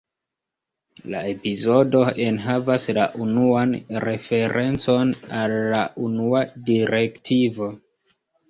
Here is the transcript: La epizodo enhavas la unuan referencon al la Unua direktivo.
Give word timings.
La 1.15 1.19
epizodo 1.33 2.01
enhavas 2.29 2.87
la 2.99 3.05
unuan 3.25 3.77
referencon 4.09 5.13
al 5.43 5.57
la 5.77 5.83
Unua 6.09 6.45
direktivo. 6.73 7.71